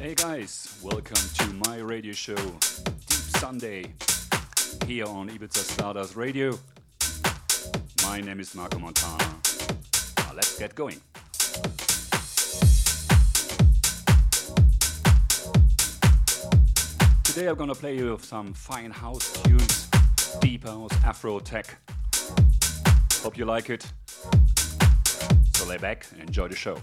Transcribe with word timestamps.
Hey 0.00 0.14
guys, 0.14 0.78
welcome 0.80 1.16
to 1.16 1.52
my 1.68 1.78
radio 1.78 2.12
show, 2.12 2.36
Deep 2.36 3.02
Sunday, 3.40 3.92
here 4.86 5.06
on 5.06 5.28
Ibiza 5.28 5.56
Stardust 5.56 6.14
Radio. 6.14 6.56
My 8.04 8.20
name 8.20 8.38
is 8.38 8.54
Marco 8.54 8.78
Montaná. 8.78 9.18
Now 10.18 10.34
let's 10.36 10.56
get 10.56 10.76
going. 10.76 11.00
Today 17.24 17.48
I'm 17.48 17.56
gonna 17.56 17.74
play 17.74 17.96
you 17.96 18.20
some 18.22 18.54
fine 18.54 18.92
house 18.92 19.32
tunes, 19.42 19.88
deep 20.40 20.64
house, 20.64 20.92
Afro 21.04 21.40
tech. 21.40 21.76
Hope 23.24 23.36
you 23.36 23.46
like 23.46 23.68
it. 23.68 23.84
So 25.54 25.66
lay 25.66 25.78
back 25.78 26.06
and 26.12 26.20
enjoy 26.22 26.46
the 26.46 26.54
show. 26.54 26.80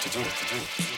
to 0.00 0.08
do, 0.08 0.24
to 0.24 0.54
do. 0.54 0.89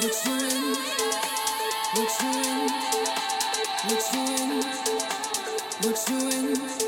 What 0.00 0.14
you 0.24 0.32
in? 0.32 0.74
What 1.94 2.22
you 4.12 4.22
in? 4.22 4.62
What 5.82 5.98
you 6.08 6.18
in? 6.28 6.87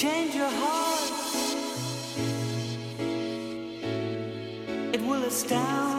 change 0.00 0.34
your 0.34 0.48
heart, 0.48 1.10
it 4.94 5.00
will 5.02 5.22
astound. 5.24 5.89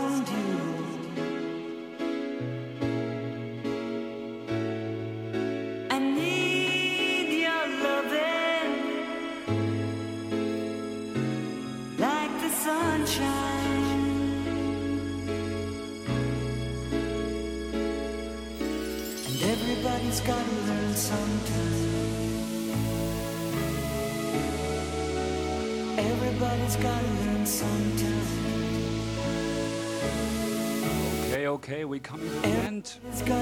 Okay, 31.25 31.47
okay, 31.47 31.83
we 31.83 31.99
coming 31.99 32.29
to 32.29 32.35
the 32.35 32.47
end. 32.47 32.95
I 33.13 33.33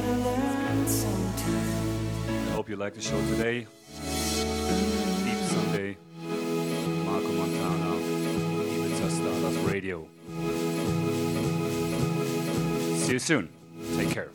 hope 2.54 2.70
you 2.70 2.76
like 2.76 2.96
the 2.96 3.02
show 3.02 3.22
today. 3.28 3.68
Deep 5.24 5.38
Sunday, 5.46 5.98
Marco 7.06 7.30
Montaná, 7.30 7.94
Ibiza 8.66 9.10
Stardust 9.12 9.60
Radio. 9.72 10.08
See 12.98 13.14
you 13.14 13.20
soon. 13.20 13.50
Take 13.96 14.10
care. 14.10 14.32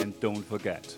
And 0.00 0.14
don't 0.20 0.44
forget, 0.44 0.96